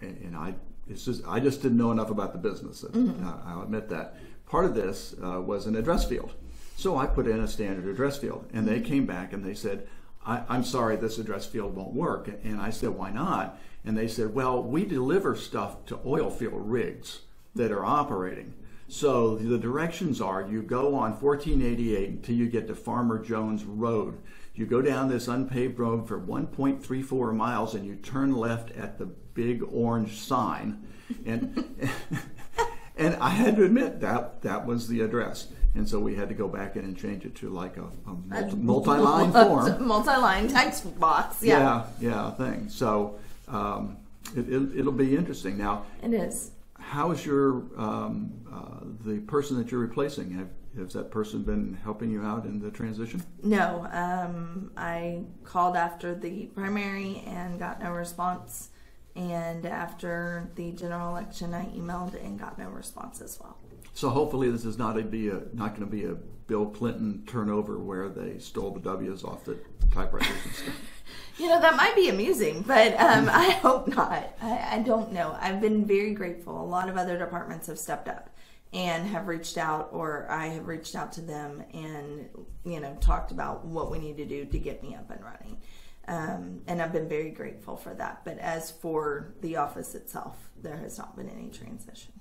and, 0.00 0.16
and 0.18 0.36
I 0.36 0.54
it's 0.88 1.04
just 1.04 1.26
I 1.26 1.40
just 1.40 1.62
didn't 1.62 1.78
know 1.78 1.92
enough 1.92 2.10
about 2.10 2.32
the 2.32 2.38
business. 2.38 2.84
Uh, 2.84 3.38
I'll 3.46 3.62
admit 3.62 3.88
that. 3.88 4.16
Part 4.46 4.64
of 4.64 4.74
this 4.74 5.14
uh, 5.24 5.40
was 5.40 5.66
an 5.66 5.76
address 5.76 6.04
field, 6.04 6.34
so 6.76 6.96
I 6.96 7.06
put 7.06 7.28
in 7.28 7.38
a 7.40 7.46
standard 7.46 7.86
address 7.86 8.18
field, 8.18 8.46
and 8.52 8.66
they 8.66 8.80
came 8.80 9.06
back 9.06 9.32
and 9.32 9.44
they 9.44 9.54
said, 9.54 9.86
I, 10.26 10.42
"I'm 10.48 10.64
sorry, 10.64 10.96
this 10.96 11.18
address 11.18 11.46
field 11.46 11.76
won't 11.76 11.92
work." 11.92 12.28
And 12.42 12.60
I 12.60 12.70
said, 12.70 12.90
"Why 12.90 13.10
not?" 13.10 13.58
And 13.84 13.96
they 13.96 14.08
said, 14.08 14.34
"Well, 14.34 14.62
we 14.62 14.84
deliver 14.84 15.34
stuff 15.34 15.84
to 15.86 16.00
oil 16.04 16.30
field 16.30 16.68
rigs 16.70 17.20
that 17.54 17.72
are 17.72 17.84
operating." 17.84 18.54
So 18.90 19.36
the 19.36 19.56
directions 19.56 20.20
are 20.20 20.42
you 20.42 20.62
go 20.62 20.96
on 20.96 21.12
1488 21.12 22.08
until 22.08 22.34
you 22.34 22.48
get 22.48 22.66
to 22.66 22.74
Farmer 22.74 23.22
Jones 23.22 23.64
Road. 23.64 24.18
You 24.52 24.66
go 24.66 24.82
down 24.82 25.08
this 25.08 25.28
unpaved 25.28 25.78
road 25.78 26.08
for 26.08 26.18
1.34 26.18 27.32
miles 27.32 27.74
and 27.76 27.86
you 27.86 27.94
turn 27.94 28.34
left 28.34 28.72
at 28.72 28.98
the 28.98 29.06
big 29.06 29.62
orange 29.70 30.18
sign. 30.18 30.86
And 31.24 31.64
and 32.96 33.14
I 33.16 33.30
had 33.30 33.56
to 33.56 33.64
admit 33.64 34.00
that 34.00 34.42
that 34.42 34.66
was 34.66 34.88
the 34.88 35.02
address. 35.02 35.46
And 35.76 35.88
so 35.88 36.00
we 36.00 36.16
had 36.16 36.28
to 36.28 36.34
go 36.34 36.48
back 36.48 36.74
in 36.74 36.84
and 36.84 36.98
change 36.98 37.24
it 37.24 37.36
to 37.36 37.48
like 37.48 37.76
a, 37.76 37.84
a 37.84 38.12
multi, 38.12 38.56
multi-line 38.56 39.32
form. 39.32 39.86
multi-line 39.86 40.48
text 40.48 40.98
box. 40.98 41.42
Yeah, 41.44 41.84
Yeah, 42.00 42.10
yeah, 42.10 42.30
thing. 42.32 42.68
So 42.68 43.20
um, 43.50 43.96
it, 44.36 44.48
it, 44.48 44.78
it'll 44.78 44.92
be 44.92 45.16
interesting. 45.16 45.58
Now, 45.58 45.84
it 46.02 46.12
is. 46.12 46.52
how's 46.78 47.24
your 47.24 47.62
um, 47.76 48.32
uh, 48.52 48.84
the 49.04 49.20
person 49.20 49.56
that 49.58 49.70
you're 49.70 49.80
replacing? 49.80 50.30
Have 50.32 50.48
has 50.76 50.92
that 50.92 51.10
person 51.10 51.42
been 51.42 51.76
helping 51.82 52.10
you 52.10 52.22
out 52.22 52.44
in 52.44 52.60
the 52.60 52.70
transition? 52.70 53.22
No, 53.42 53.88
um, 53.90 54.70
I 54.76 55.24
called 55.42 55.76
after 55.76 56.14
the 56.14 56.46
primary 56.54 57.24
and 57.26 57.58
got 57.58 57.82
no 57.82 57.90
response. 57.90 58.70
And 59.16 59.66
after 59.66 60.48
the 60.54 60.70
general 60.70 61.10
election, 61.10 61.52
I 61.52 61.66
emailed 61.66 62.14
and 62.24 62.38
got 62.38 62.56
no 62.56 62.68
response 62.68 63.20
as 63.20 63.40
well. 63.40 63.58
So 63.94 64.08
hopefully 64.08 64.48
this 64.50 64.64
is 64.64 64.78
not 64.78 64.96
a 64.96 65.02
be 65.02 65.28
a 65.28 65.42
not 65.52 65.70
going 65.70 65.80
to 65.80 65.86
be 65.86 66.04
a 66.04 66.16
Bill 66.50 66.66
Clinton 66.66 67.22
turnover 67.28 67.78
where 67.78 68.08
they 68.08 68.40
stole 68.40 68.72
the 68.72 68.80
W's 68.80 69.22
off 69.22 69.44
the 69.44 69.56
typewriters 69.94 70.28
and 70.44 70.54
stuff. 70.54 70.74
You 71.38 71.48
know, 71.48 71.58
that 71.58 71.74
might 71.74 71.96
be 71.96 72.10
amusing, 72.10 72.60
but 72.66 72.92
um, 73.00 73.28
I 73.32 73.50
hope 73.62 73.88
not. 73.88 74.36
I, 74.42 74.68
I 74.72 74.78
don't 74.80 75.10
know. 75.10 75.38
I've 75.40 75.58
been 75.58 75.86
very 75.86 76.12
grateful. 76.12 76.62
A 76.62 76.66
lot 76.66 76.90
of 76.90 76.98
other 76.98 77.16
departments 77.18 77.66
have 77.68 77.78
stepped 77.78 78.08
up 78.08 78.28
and 78.74 79.06
have 79.06 79.26
reached 79.26 79.56
out, 79.56 79.88
or 79.90 80.26
I 80.30 80.48
have 80.48 80.68
reached 80.68 80.94
out 80.94 81.12
to 81.12 81.22
them 81.22 81.64
and, 81.72 82.28
you 82.64 82.78
know, 82.78 82.94
talked 83.00 83.30
about 83.30 83.64
what 83.64 83.90
we 83.90 83.98
need 83.98 84.18
to 84.18 84.26
do 84.26 84.44
to 84.44 84.58
get 84.58 84.82
me 84.82 84.94
up 84.94 85.10
and 85.10 85.24
running. 85.24 85.56
Um, 86.08 86.60
and 86.66 86.82
I've 86.82 86.92
been 86.92 87.08
very 87.08 87.30
grateful 87.30 87.74
for 87.74 87.94
that. 87.94 88.20
But 88.22 88.38
as 88.38 88.70
for 88.70 89.32
the 89.40 89.56
office 89.56 89.94
itself, 89.94 90.36
there 90.60 90.76
has 90.76 90.98
not 90.98 91.16
been 91.16 91.30
any 91.30 91.48
transition. 91.48 92.12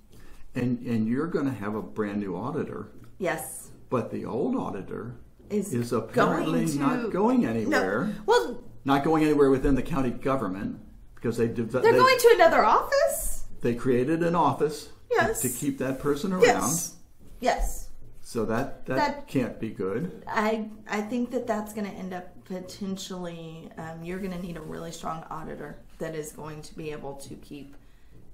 And 0.56 0.80
and 0.86 1.10
you're 1.10 1.28
going 1.28 1.46
to 1.46 1.60
have 1.60 1.76
a 1.76 1.82
brand 1.82 2.22
new 2.22 2.38
auditor, 2.38 2.88
Yes. 3.20 3.69
But 3.90 4.12
the 4.12 4.26
old 4.26 4.56
auditor 4.56 5.16
Is, 5.50 5.74
is 5.74 5.92
apparently 5.94 6.66
going 6.66 6.72
to- 6.72 6.78
not 6.80 7.12
going 7.12 7.46
anywhere. 7.46 8.06
No. 8.06 8.14
Well, 8.26 8.64
Not 8.86 9.04
going 9.04 9.24
anywhere 9.24 9.50
within 9.50 9.76
the 9.76 9.82
county 9.82 10.10
government 10.12 10.80
because 11.16 11.38
they 11.38 11.48
they're 11.48 11.66
they, 11.66 11.92
going 11.92 12.18
to 12.18 12.32
another 12.36 12.64
office? 12.64 13.44
they 13.62 13.76
created 13.76 14.24
an 14.24 14.36
office 14.36 14.86
to- 14.86 14.92
Yes. 15.12 15.42
to, 15.42 15.50
keep 15.50 15.78
that 15.80 16.00
person 16.00 16.32
around. 16.32 16.44
Yes. 16.44 16.96
Yes. 17.42 17.90
So 18.22 18.46
that, 18.46 18.86
that 18.86 18.96
That- 18.96 19.28
can't 19.28 19.60
be 19.60 19.70
good. 19.70 20.24
I 20.28 20.70
I 20.88 21.02
think 21.02 21.32
that 21.32 21.48
that's 21.48 21.74
going 21.74 21.90
to 21.90 21.94
end 21.98 22.14
up 22.14 22.28
potentially. 22.46 23.70
Um, 23.78 24.04
you're 24.04 24.20
going 24.20 24.32
to 24.32 24.42
need 24.42 24.56
a 24.58 24.62
really 24.62 24.92
strong 24.92 25.24
auditor 25.30 25.80
that 25.98 26.16
is 26.16 26.32
going 26.32 26.62
to 26.62 26.76
be 26.76 26.92
able 26.92 27.16
to 27.16 27.36
keep 27.36 27.76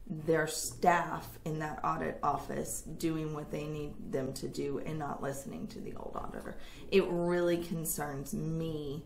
their 0.08 0.46
staff 0.48 1.40
in 1.46 1.60
that 1.60 1.80
audit 1.84 2.20
office 2.22 2.82
doing 2.82 3.34
what 3.34 3.52
they 3.52 3.66
need 3.66 3.94
them 4.12 4.34
to 4.34 4.48
do 4.48 4.80
and 4.86 5.00
not 5.00 5.22
listening 5.22 5.68
to 5.68 5.80
the 5.80 5.96
old 5.96 6.16
auditor. 6.16 6.58
It 6.92 7.06
really 7.08 7.58
concerns 7.58 8.34
me 8.34 9.04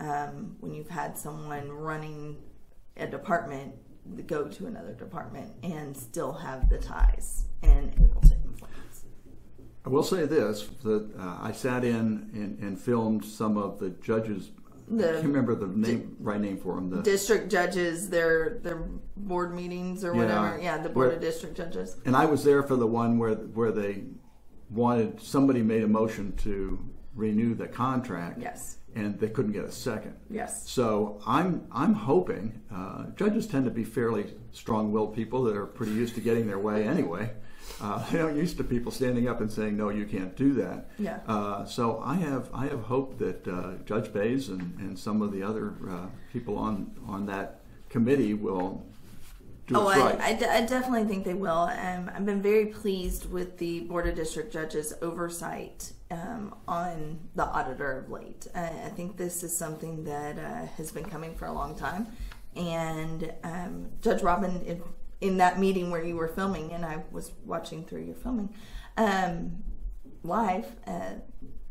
um, 0.00 0.56
when 0.60 0.72
you've 0.72 0.88
had 0.88 1.18
someone 1.18 1.70
running 1.70 2.36
a 2.96 3.06
department 3.06 3.74
go 4.26 4.48
to 4.48 4.66
another 4.66 4.94
department 4.94 5.52
and 5.62 5.96
still 5.96 6.32
have 6.32 6.68
the 6.68 6.78
ties 6.78 7.44
and 7.62 7.92
able 8.00 8.20
to 8.22 8.34
influence. 8.44 9.04
I 9.84 9.88
will 9.90 10.02
say 10.02 10.24
this: 10.24 10.68
that 10.82 11.08
uh, 11.18 11.38
I 11.40 11.52
sat 11.52 11.84
in 11.84 12.30
and, 12.32 12.58
and 12.58 12.80
filmed 12.80 13.24
some 13.24 13.56
of 13.56 13.78
the 13.78 13.90
judges. 13.90 14.50
I 14.90 14.96
The 14.96 15.12
can't 15.14 15.24
remember 15.26 15.54
the 15.54 15.66
name, 15.66 16.16
right 16.18 16.40
name 16.40 16.56
for 16.58 16.74
them. 16.76 16.90
The, 16.90 17.02
district 17.02 17.50
judges 17.50 18.08
their 18.08 18.58
their 18.62 18.88
board 19.16 19.54
meetings 19.54 20.04
or 20.04 20.14
Yeah. 20.14 20.22
whatever. 20.22 20.58
Yeah, 20.62 20.78
the 20.78 20.88
board 20.88 21.08
Where- 21.08 21.16
of 21.16 21.20
district 21.20 21.56
judges. 21.56 21.96
and 22.06 22.16
I 22.16 22.24
was 22.24 22.42
there 22.44 22.62
for 22.62 22.76
the 22.76 22.86
one 22.86 23.18
where 23.18 23.34
where 23.34 23.70
they 23.70 24.04
wanted 24.70 25.20
somebody 25.20 25.62
made 25.62 25.82
a 25.82 25.88
motion 25.88 26.32
to 26.38 26.78
renew 27.14 27.54
the 27.54 27.68
contract. 27.68 28.40
Yes. 28.40 28.77
And 28.94 29.18
they 29.20 29.28
couldn't 29.28 29.52
get 29.52 29.64
a 29.64 29.72
second. 29.72 30.16
Yes. 30.30 30.68
So 30.68 31.20
I'm 31.26 31.66
I'm 31.70 31.94
hoping 31.94 32.60
uh, 32.72 33.06
judges 33.16 33.46
tend 33.46 33.64
to 33.66 33.70
be 33.70 33.84
fairly 33.84 34.34
strong-willed 34.52 35.14
people 35.14 35.44
that 35.44 35.56
are 35.56 35.66
pretty 35.66 35.92
used 35.92 36.14
to 36.16 36.20
getting 36.20 36.46
their 36.46 36.58
way 36.58 36.86
anyway. 36.86 37.30
Uh, 37.80 38.04
they 38.10 38.20
aren't 38.20 38.36
used 38.36 38.56
to 38.56 38.64
people 38.64 38.90
standing 38.90 39.28
up 39.28 39.40
and 39.40 39.52
saying 39.52 39.76
no, 39.76 39.90
you 39.90 40.06
can't 40.06 40.34
do 40.36 40.54
that. 40.54 40.90
Yeah. 40.98 41.20
Uh, 41.26 41.64
so 41.64 42.02
I 42.04 42.14
have 42.16 42.50
I 42.52 42.66
have 42.66 42.82
hope 42.82 43.18
that 43.18 43.46
uh, 43.46 43.74
Judge 43.84 44.12
Bays 44.12 44.48
and, 44.48 44.76
and 44.78 44.98
some 44.98 45.22
of 45.22 45.32
the 45.32 45.42
other 45.42 45.74
uh, 45.88 46.06
people 46.32 46.56
on 46.56 46.90
on 47.06 47.26
that 47.26 47.60
committee 47.88 48.34
will 48.34 48.84
do 49.66 49.76
Oh, 49.76 49.86
I, 49.86 49.98
right. 49.98 50.42
I, 50.42 50.62
definitely 50.62 51.04
think 51.04 51.24
they 51.24 51.34
will. 51.34 51.70
Um, 51.70 52.10
I've 52.14 52.24
been 52.24 52.42
very 52.42 52.66
pleased 52.66 53.30
with 53.30 53.58
the 53.58 53.80
Board 53.80 54.06
of 54.06 54.14
District 54.14 54.52
Judges' 54.52 54.94
oversight 55.02 55.92
um, 56.10 56.54
on 56.66 57.20
the 57.34 57.44
auditor 57.44 57.98
of 57.98 58.10
late. 58.10 58.46
Uh, 58.54 58.68
I 58.86 58.88
think 58.90 59.16
this 59.16 59.42
is 59.42 59.56
something 59.56 60.04
that 60.04 60.38
uh, 60.38 60.66
has 60.76 60.90
been 60.90 61.04
coming 61.04 61.34
for 61.34 61.46
a 61.46 61.52
long 61.52 61.74
time. 61.74 62.06
And 62.56 63.32
um, 63.44 63.90
Judge 64.00 64.22
Robin, 64.22 64.62
in, 64.62 64.82
in 65.20 65.36
that 65.38 65.58
meeting 65.58 65.90
where 65.90 66.02
you 66.02 66.16
were 66.16 66.28
filming, 66.28 66.72
and 66.72 66.84
I 66.84 67.04
was 67.10 67.32
watching 67.44 67.84
through 67.84 68.04
your 68.04 68.14
filming 68.14 68.54
um, 68.96 69.62
live, 70.22 70.66
uh, 70.86 71.14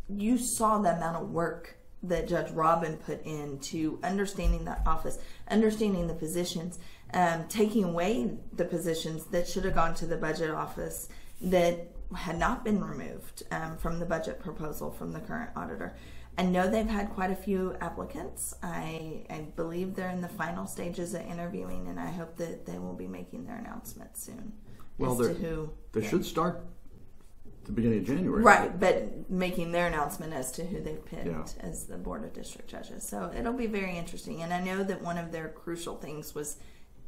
you 0.08 0.38
saw 0.38 0.78
the 0.80 0.96
amount 0.96 1.18
of 1.18 1.32
work 1.32 1.76
that 2.04 2.28
Judge 2.28 2.52
Robin 2.52 2.96
put 2.98 3.26
into 3.26 4.00
understanding 4.04 4.66
that 4.66 4.82
office, 4.86 5.18
understanding 5.50 6.08
the 6.08 6.14
positions, 6.14 6.80
um, 7.14 7.46
taking 7.48 7.84
away 7.84 8.38
the 8.54 8.66
positions 8.66 9.26
that 9.26 9.48
should 9.48 9.66
have 9.66 9.76
gone 9.76 9.96
to 9.96 10.06
the 10.06 10.18
budget 10.18 10.52
office 10.52 11.10
that 11.42 11.92
had 12.16 12.38
not 12.38 12.64
been 12.64 12.84
removed 12.84 13.44
um, 13.52 13.78
from 13.78 14.00
the 14.00 14.06
budget 14.06 14.40
proposal 14.40 14.92
from 14.92 15.12
the 15.12 15.20
current 15.20 15.50
auditor. 15.56 15.96
I 16.38 16.44
know 16.44 16.70
they've 16.70 16.88
had 16.88 17.10
quite 17.10 17.32
a 17.32 17.36
few 17.36 17.76
applicants. 17.82 18.54
I, 18.62 19.26
I 19.30 19.48
believe 19.56 19.96
they're 19.96 20.10
in 20.12 20.22
the 20.22 20.28
final 20.30 20.68
stages 20.68 21.14
of 21.16 21.22
interviewing, 21.22 21.88
and 21.88 22.00
I 22.00 22.12
hope 22.12 22.38
that 22.38 22.66
they 22.66 22.78
will 22.78 22.94
be 22.94 23.08
making 23.08 23.46
their 23.46 23.58
announcement 23.58 24.16
soon 24.16 24.54
Well, 25.00 25.20
as 25.20 25.28
to 25.28 25.34
who. 25.34 25.72
they 25.94 26.02
yeah. 26.02 26.10
should 26.10 26.24
start 26.26 26.64
the 27.66 27.72
beginning 27.72 28.00
of 28.00 28.06
January. 28.06 28.44
Right, 28.44 28.80
but 28.80 29.30
making 29.30 29.72
their 29.72 29.88
announcement 29.88 30.32
as 30.32 30.52
to 30.54 30.66
who 30.66 30.80
they've 30.80 31.04
picked 31.04 31.26
Yeah. 31.26 31.44
as 31.60 31.86
the 31.88 31.98
board 31.98 32.24
of 32.24 32.34
district 32.34 32.70
judges. 32.70 33.04
So 33.06 33.32
it'll 33.38 33.52
be 33.52 33.68
very 33.68 33.98
interesting. 33.98 34.42
And 34.44 34.54
I 34.54 34.64
know 34.64 34.84
that 34.84 35.02
one 35.02 35.18
of 35.18 35.32
their 35.32 35.50
crucial 35.50 35.96
things 35.98 36.34
was 36.36 36.58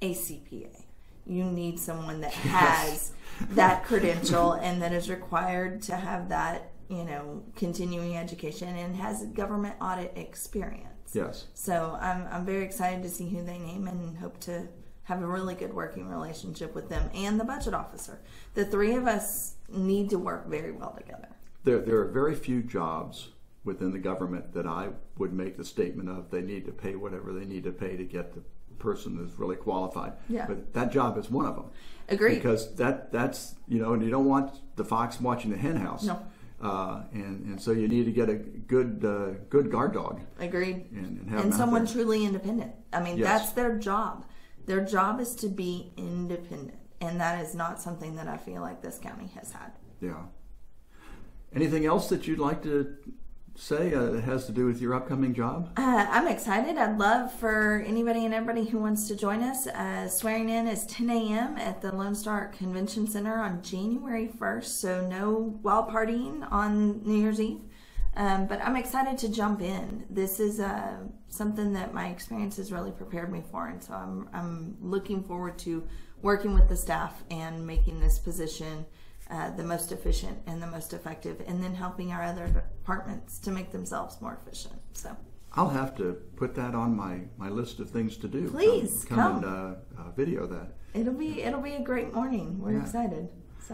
a 0.01 0.13
CPA. 0.15 0.85
You 1.29 1.45
need 1.45 1.79
someone 1.79 2.21
that 2.21 2.33
has 2.33 3.13
that 3.51 3.85
credential 3.85 4.53
and 4.53 4.81
that 4.81 4.91
is 4.91 5.09
required 5.09 5.81
to 5.83 5.95
have 5.95 6.29
that, 6.29 6.71
you 6.89 7.03
know, 7.03 7.43
continuing 7.55 8.17
education 8.17 8.75
and 8.75 8.95
has 8.95 9.23
government 9.27 9.75
audit 9.79 10.13
experience. 10.17 11.11
Yes. 11.13 11.45
So 11.53 11.97
I'm, 12.01 12.27
I'm 12.31 12.45
very 12.45 12.65
excited 12.65 13.03
to 13.03 13.09
see 13.09 13.29
who 13.29 13.43
they 13.43 13.57
name 13.57 13.87
and 13.87 14.17
hope 14.17 14.39
to 14.41 14.67
have 15.03 15.23
a 15.23 15.27
really 15.27 15.55
good 15.55 15.73
working 15.73 16.07
relationship 16.07 16.75
with 16.75 16.87
them 16.89 17.09
and 17.15 17.39
the 17.39 17.43
budget 17.43 17.73
officer. 17.73 18.19
The 18.53 18.65
three 18.65 18.93
of 18.93 19.07
us 19.07 19.55
need 19.67 20.09
to 20.11 20.19
work 20.19 20.47
very 20.47 20.71
well 20.71 20.93
together. 20.95 21.29
There, 21.63 21.79
there 21.79 21.97
are 21.97 22.07
very 22.07 22.35
few 22.35 22.61
jobs 22.61 23.29
within 23.63 23.91
the 23.91 23.99
government 23.99 24.53
that 24.53 24.67
I 24.67 24.89
would 25.17 25.33
make 25.33 25.57
the 25.57 25.65
statement 25.65 26.09
of 26.09 26.29
they 26.29 26.41
need 26.41 26.65
to 26.65 26.71
pay 26.71 26.95
whatever 26.95 27.33
they 27.33 27.45
need 27.45 27.63
to 27.63 27.71
pay 27.71 27.97
to 27.97 28.03
get 28.03 28.33
the 28.33 28.41
person 28.79 29.17
that's 29.17 29.37
really 29.37 29.55
qualified. 29.55 30.13
Yeah. 30.27 30.45
But 30.47 30.73
that 30.73 30.91
job 30.91 31.17
is 31.17 31.29
one 31.29 31.45
of 31.45 31.55
them. 31.55 31.65
Agreed. 32.07 32.35
Because 32.35 32.73
that 32.75 33.11
that's 33.11 33.55
you 33.67 33.79
know, 33.79 33.93
and 33.93 34.03
you 34.03 34.09
don't 34.09 34.25
want 34.25 34.59
the 34.75 34.85
fox 34.85 35.21
watching 35.21 35.51
the 35.51 35.57
hen 35.57 35.75
house. 35.75 36.03
No. 36.03 36.25
Uh, 36.61 37.03
and 37.13 37.45
and 37.45 37.61
so 37.61 37.71
you 37.71 37.87
need 37.87 38.05
to 38.05 38.11
get 38.11 38.27
a 38.29 38.35
good 38.35 39.03
uh, 39.05 39.37
good 39.49 39.71
guard 39.71 39.93
dog 39.93 40.19
Agreed. 40.39 40.87
and, 40.91 41.19
and 41.19 41.29
have 41.29 41.43
And 41.45 41.53
someone 41.53 41.85
truly 41.87 42.25
independent. 42.25 42.73
I 42.91 43.01
mean, 43.01 43.17
Yes. 43.17 43.27
that's 43.27 43.51
their 43.53 43.77
job. 43.77 44.25
Their 44.65 44.83
job 44.83 45.19
is 45.21 45.35
to 45.35 45.47
be 45.47 45.93
independent. 45.95 46.77
And 47.01 47.19
that 47.21 47.41
is 47.45 47.55
not 47.55 47.79
something 47.79 48.15
that 48.17 48.27
I 48.27 48.35
feel 48.35 48.61
like 48.61 48.81
this 48.81 48.97
county 48.97 49.27
has 49.35 49.53
had. 49.53 49.71
Yeah. 50.01 50.23
Anything 51.55 51.85
else 51.85 52.09
that 52.09 52.27
you'd 52.27 52.39
like 52.39 52.61
to 52.63 52.95
say 53.59 53.93
uh, 53.93 54.05
that 54.11 54.23
has 54.23 54.45
to 54.45 54.51
do 54.51 54.65
with 54.65 54.81
your 54.81 54.93
upcoming 54.93 55.33
job? 55.33 55.69
Uh, 55.77 56.07
I'm 56.09 56.27
excited. 56.27 56.77
I'd 56.77 56.97
love 56.97 57.31
for 57.33 57.83
anybody 57.85 58.25
and 58.25 58.33
everybody 58.33 58.65
who 58.65 58.79
wants 58.79 59.07
to 59.09 59.15
join 59.15 59.43
us. 59.43 59.67
Uh, 59.67 60.07
swearing 60.07 60.49
in 60.49 60.67
is 60.67 60.85
10 60.85 61.09
a.m. 61.09 61.57
at 61.57 61.81
the 61.81 61.93
Lone 61.93 62.15
Star 62.15 62.47
Convention 62.47 63.05
Center 63.07 63.35
on 63.35 63.61
January 63.61 64.27
1st, 64.27 64.63
so 64.63 65.07
no 65.07 65.59
wild 65.61 65.89
partying 65.89 66.49
on 66.51 67.03
New 67.03 67.19
Year's 67.19 67.41
Eve. 67.41 67.61
Um, 68.15 68.47
but 68.47 68.61
I'm 68.61 68.75
excited 68.75 69.17
to 69.19 69.29
jump 69.29 69.61
in. 69.61 70.05
This 70.09 70.39
is 70.39 70.59
uh, 70.59 70.97
something 71.27 71.73
that 71.73 71.93
my 71.93 72.07
experience 72.07 72.57
has 72.57 72.71
really 72.71 72.91
prepared 72.91 73.31
me 73.31 73.43
for, 73.51 73.67
and 73.67 73.83
so 73.83 73.93
I'm, 73.93 74.29
I'm 74.33 74.77
looking 74.81 75.23
forward 75.23 75.59
to 75.59 75.87
working 76.21 76.53
with 76.53 76.67
the 76.67 76.75
staff 76.75 77.23
and 77.29 77.65
making 77.65 77.99
this 77.99 78.19
position 78.19 78.85
uh, 79.29 79.51
the 79.51 79.63
most 79.63 79.91
efficient 79.91 80.37
and 80.47 80.61
the 80.61 80.67
most 80.67 80.93
effective, 80.93 81.41
and 81.47 81.63
then 81.63 81.75
helping 81.75 82.11
our 82.11 82.23
other 82.23 82.47
departments 82.47 83.39
to 83.39 83.51
make 83.51 83.71
themselves 83.71 84.19
more 84.21 84.39
efficient. 84.41 84.75
So. 84.93 85.15
I'll 85.53 85.69
have 85.69 85.95
to 85.97 86.13
put 86.35 86.53
that 86.55 86.75
on 86.75 86.95
my, 86.95 87.21
my 87.37 87.49
list 87.49 87.79
of 87.79 87.89
things 87.89 88.17
to 88.17 88.27
do. 88.27 88.49
Please, 88.49 89.05
come, 89.07 89.17
come. 89.17 89.35
and 89.37 89.45
uh, 89.45 90.01
uh, 90.01 90.11
video 90.15 90.45
that. 90.47 90.73
It'll 90.93 91.13
be 91.13 91.41
it'll 91.43 91.61
be 91.61 91.73
a 91.75 91.81
great 91.81 92.13
morning. 92.13 92.59
We're 92.59 92.73
Yeah. 92.73 92.81
excited. 92.81 93.29